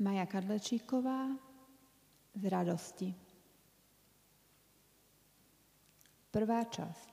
[0.00, 1.28] Maja Kadlečíková
[2.32, 3.12] z radosti.
[6.32, 7.12] Prvá časť.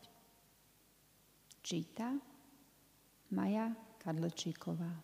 [1.59, 2.15] Číta
[3.35, 5.03] Maja Kadlečíková.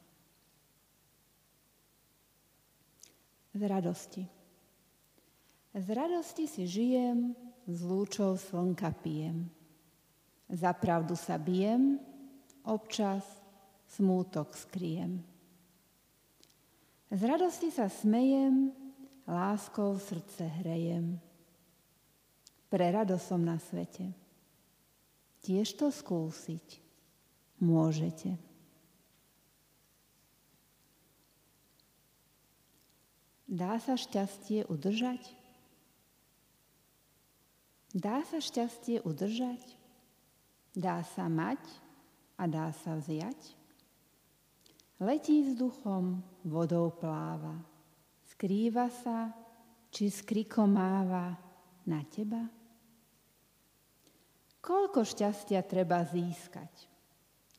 [3.52, 4.24] Z radosti.
[5.76, 7.36] Z radosti si žijem,
[7.68, 9.52] z lúčov slnka pijem.
[10.48, 12.00] Za pravdu sa bijem,
[12.64, 13.28] občas
[13.92, 15.33] smútok skriem.
[17.14, 18.74] Z radosti sa smejem,
[19.30, 21.22] láskou srdce hrejem.
[22.74, 24.10] Pre rado som na svete.
[25.46, 26.82] Tiež to skúsiť
[27.62, 28.34] môžete.
[33.46, 35.22] Dá sa šťastie udržať?
[37.94, 39.62] Dá sa šťastie udržať?
[40.74, 41.62] Dá sa mať
[42.42, 43.63] a dá sa vziať?
[45.02, 47.58] Letí vzduchom, vodou pláva.
[48.30, 49.34] Skrýva sa,
[49.90, 51.34] či skrikom máva
[51.90, 52.46] na teba?
[54.64, 56.88] Koľko šťastia treba získať,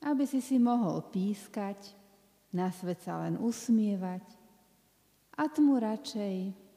[0.07, 1.93] aby si si mohol pískať,
[2.55, 4.23] na svet sa len usmievať
[5.35, 6.37] a tmu radšej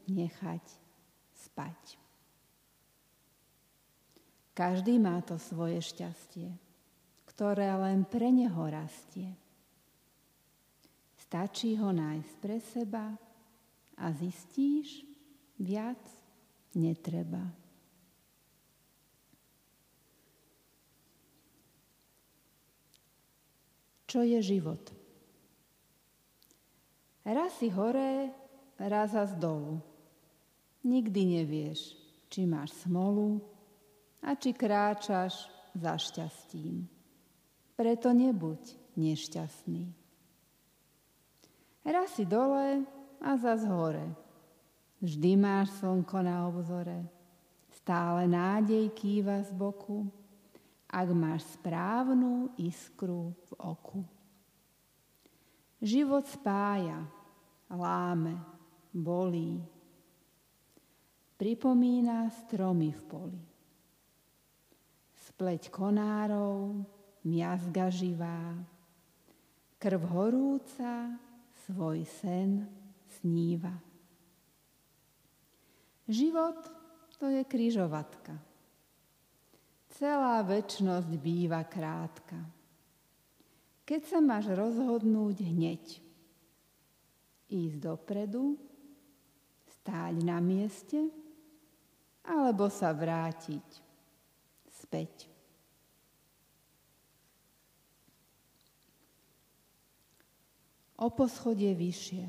[0.09, 0.65] nechať
[1.37, 2.01] spať.
[4.57, 6.49] Každý má to svoje šťastie,
[7.29, 9.37] ktoré len pre neho rastie.
[11.27, 13.11] Stačí ho nájsť pre seba
[13.99, 15.03] a zistíš,
[15.59, 15.99] viac
[16.71, 17.43] netreba.
[24.07, 24.79] Čo je život?
[27.27, 28.31] Raz si hore,
[28.79, 29.83] raz z dolu.
[30.87, 31.91] Nikdy nevieš,
[32.31, 33.43] či máš smolu
[34.23, 36.87] a či kráčaš za šťastím.
[37.75, 40.06] Preto nebuď nešťastný.
[41.87, 42.83] Raz si dole
[43.23, 44.11] a zas hore.
[44.99, 47.07] Vždy máš slnko na obzore.
[47.71, 50.03] Stále nádej kýva z boku,
[50.91, 54.01] ak máš správnu iskru v oku.
[55.79, 57.07] Život spája,
[57.71, 58.35] láme,
[58.91, 59.63] bolí.
[61.39, 63.43] Pripomína stromy v poli.
[65.31, 66.83] Spleť konárov,
[67.23, 68.59] miazga živá,
[69.79, 71.15] krv horúca,
[71.67, 72.63] svoj sen
[73.19, 73.75] sníva.
[76.07, 76.55] Život
[77.19, 78.39] to je kryžovatka.
[79.91, 82.39] Celá väčnosť býva krátka.
[83.83, 85.83] Keď sa máš rozhodnúť hneď,
[87.51, 88.55] ísť dopredu,
[89.67, 91.07] stáť na mieste,
[92.27, 93.67] alebo sa vrátiť
[94.67, 95.36] späť.
[100.97, 102.25] O poschodie vyššie.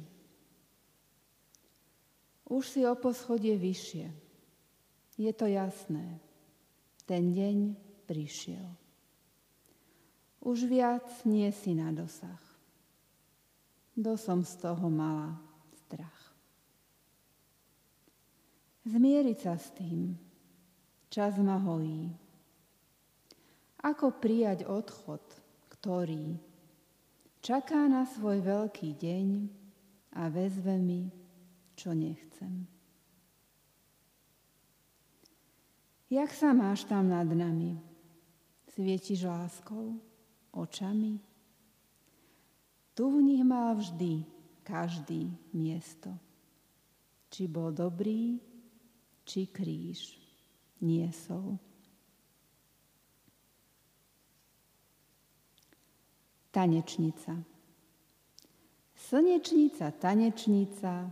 [2.49, 4.07] Už si o poschodie vyššie.
[5.21, 6.21] Je to jasné.
[7.09, 7.77] Ten deň
[8.09, 8.69] prišiel.
[10.45, 12.41] Už viac nie si na dosah.
[13.99, 15.35] Do som z toho mala
[15.85, 16.23] strach.
[18.89, 20.17] Zmieriť sa s tým.
[21.13, 22.09] Čas ma hojí.
[23.85, 25.21] Ako prijať odchod,
[25.69, 26.48] ktorý
[27.39, 29.29] Čaká na svoj veľký deň
[30.19, 31.07] a vezve mi,
[31.79, 32.67] čo nechcem.
[36.09, 37.79] Jak sa máš tam nad nami?
[38.75, 40.01] Svietiš láskou,
[40.51, 41.21] očami?
[42.99, 44.27] Tu v nich mal vždy
[44.67, 46.11] každý miesto.
[47.31, 48.41] Či bol dobrý,
[49.23, 50.19] či kríž
[50.81, 51.61] niesol.
[56.59, 57.39] Tanečnica.
[58.99, 61.07] Slnečnica, tanečnica,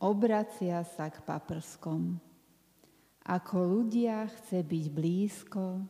[0.00, 2.16] obracia sa k paprskom.
[3.28, 5.84] Ako ľudia chce byť blízko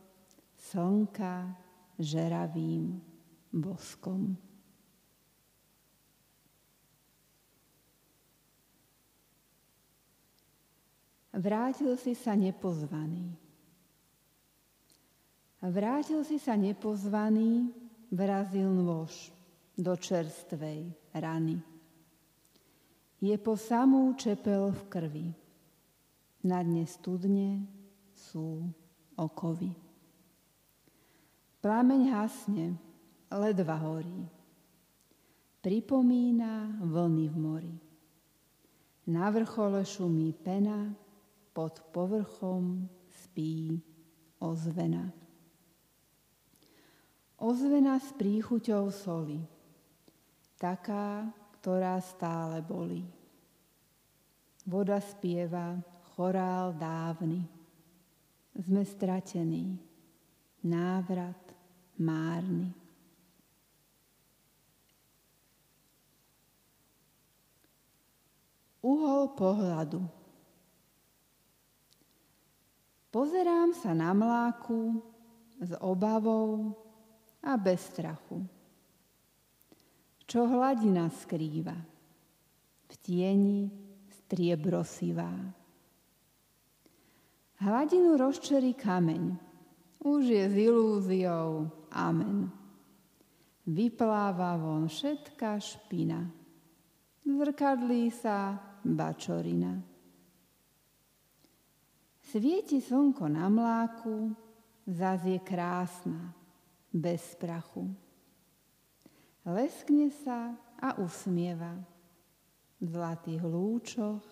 [0.59, 1.55] slnka
[1.95, 2.99] žeravým
[3.55, 4.35] boskom.
[11.31, 13.31] Vrátil si sa nepozvaný.
[15.63, 19.31] Vrátil si sa nepozvaný, vrazil nôž
[19.77, 21.61] do čerstvej rany.
[23.17, 25.27] Je po samú čepel v krvi.
[26.45, 27.65] Na dne studne
[28.13, 28.65] sú
[29.17, 29.73] okovy.
[31.61, 32.77] Plameň hasne,
[33.33, 34.29] ledva horí.
[35.59, 37.75] Pripomína vlny v mori.
[39.09, 40.93] Na vrchole šumí pena,
[41.51, 43.81] pod povrchom spí
[44.37, 45.09] ozvena.
[47.37, 49.37] Ozvena s príchuťou soli,
[50.57, 51.29] taká,
[51.61, 53.05] ktorá stále bolí.
[54.65, 55.77] Voda spieva
[56.17, 57.45] chorál dávny.
[58.57, 59.77] Sme stratení,
[60.65, 61.37] návrat
[62.01, 62.73] márny.
[68.81, 70.01] Uhol pohľadu
[73.17, 75.01] Pozerám sa na mláku
[75.57, 76.75] s obavou
[77.47, 78.43] a bez strachu.
[80.27, 81.77] Čo hladina skrýva,
[82.87, 83.71] v tieni
[84.27, 85.31] striebrosivá.
[87.63, 89.23] Hladinu rozčerí kameň,
[90.03, 92.51] už je s ilúziou amen.
[93.67, 96.27] Vypláva von všetká špina,
[97.23, 99.75] zrkadlí sa bačorina.
[102.27, 104.35] Svieti slnko na mláku,
[104.87, 106.35] zas je krásna,
[106.91, 107.91] bez prachu.
[109.47, 111.79] Leskne sa a usmieva,
[112.77, 114.25] v zlatých lúčoch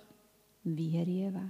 [0.62, 1.48] vyhrieva.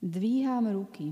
[0.00, 1.10] Dvíham ruky.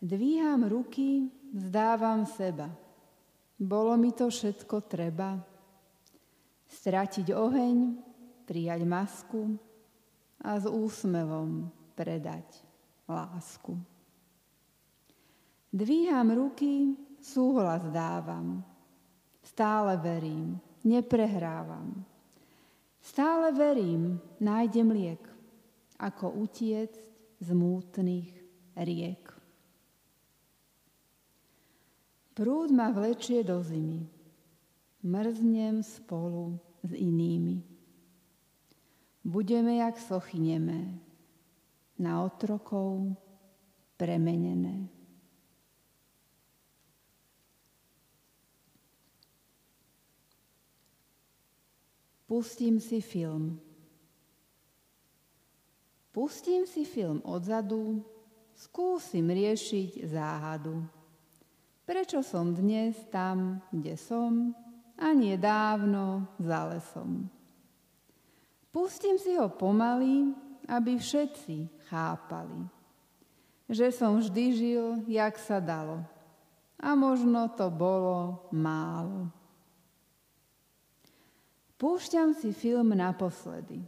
[0.00, 2.72] Dvíham ruky, vzdávam seba.
[3.60, 5.36] Bolo mi to všetko treba.
[6.66, 7.76] Stratiť oheň,
[8.48, 9.60] prijať masku
[10.46, 11.66] a s úsmevom
[11.98, 12.46] predať
[13.10, 13.74] lásku.
[15.74, 18.62] Dvíham ruky, súhlas dávam.
[19.42, 22.06] Stále verím, neprehrávam.
[23.02, 25.22] Stále verím, nájdem liek,
[25.98, 27.02] ako utiecť
[27.42, 28.30] z mútnych
[28.78, 29.34] riek.
[32.38, 34.16] Prúd ma vlečie do zimy
[35.06, 37.62] mrznem spolu s inými.
[39.36, 40.96] Budeme, jak sochneme,
[42.00, 43.12] na otrokov
[44.00, 44.88] premenené.
[52.24, 53.60] Pustím si film.
[56.16, 58.00] Pustím si film odzadu,
[58.56, 60.80] skúsim riešiť záhadu.
[61.84, 64.56] Prečo som dnes tam, kde som,
[64.96, 67.35] a nie dávno za lesom.
[68.76, 70.36] Pustím si ho pomaly,
[70.68, 72.68] aby všetci chápali,
[73.72, 76.04] že som vždy žil, jak sa dalo.
[76.76, 79.32] A možno to bolo málo.
[81.80, 83.80] Púšťam si film naposledy.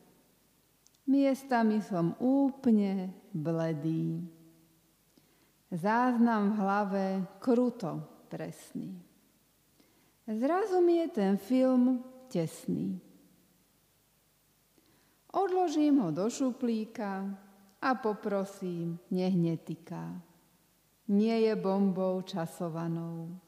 [1.05, 4.25] Miestami som úplne bledý.
[5.69, 7.05] Záznam v hlave
[7.45, 8.97] kruto presný.
[10.25, 12.01] Zrazu mi je ten film
[12.33, 13.05] tesný.
[15.39, 17.31] Odložím ho do šuplíka
[17.83, 20.19] a poprosím, nech netýka.
[21.09, 23.39] Nie je bombou časovanou,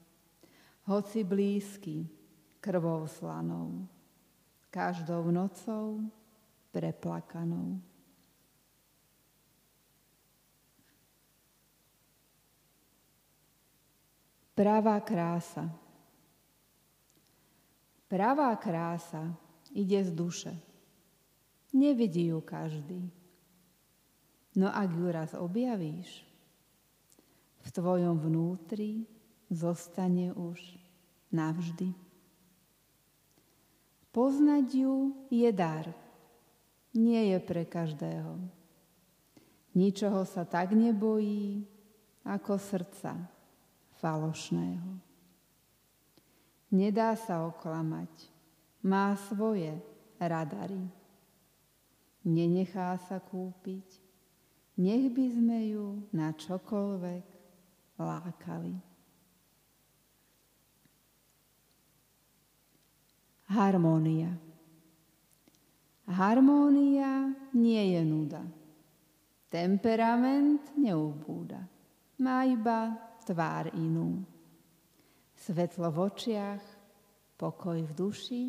[0.86, 2.06] hoci blízky
[2.60, 3.88] krvou slanou,
[4.70, 6.00] každou nocou
[6.70, 7.82] preplakanou.
[14.54, 15.66] Pravá krása.
[18.08, 19.34] Pravá krása
[19.74, 20.69] ide z duše.
[21.70, 23.10] Nevidí ju každý.
[24.58, 26.26] No ak ju raz objavíš,
[27.60, 29.06] v tvojom vnútri
[29.52, 30.58] zostane už
[31.30, 31.94] navždy.
[34.10, 35.86] Poznať ju je dar,
[36.90, 38.42] nie je pre každého.
[39.70, 41.62] Ničoho sa tak nebojí,
[42.26, 43.14] ako srdca
[44.02, 44.98] falošného.
[46.74, 48.10] Nedá sa oklamať.
[48.86, 49.78] Má svoje
[50.18, 50.99] radary.
[52.24, 53.88] Nenechá sa kúpiť.
[54.80, 57.24] Nech by sme ju na čokoľvek
[58.00, 58.76] lákali.
[63.50, 64.30] Harmónia.
[66.06, 68.44] Harmónia nie je nuda.
[69.50, 71.60] Temperament neubúda.
[72.22, 72.94] Má iba
[73.26, 74.22] tvár inú.
[75.34, 76.64] Svetlo v očiach,
[77.34, 78.44] pokoj v duši,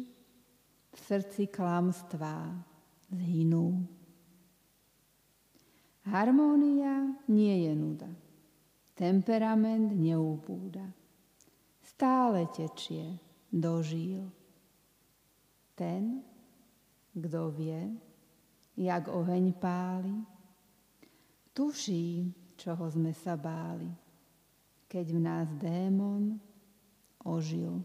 [0.92, 2.71] v srdci klamstvá
[3.12, 3.84] zhynú.
[6.08, 8.10] Harmónia nie je nuda.
[8.98, 10.84] Temperament neúbúda.
[11.86, 13.22] Stále tečie
[13.53, 14.25] do žíl.
[15.77, 16.25] Ten,
[17.13, 17.91] kto vie,
[18.77, 20.15] jak oheň páli,
[21.53, 23.89] tuší, čoho sme sa báli,
[24.86, 26.38] keď v nás démon
[27.25, 27.82] ožil.